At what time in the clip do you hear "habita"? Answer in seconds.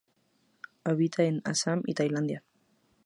0.83-1.21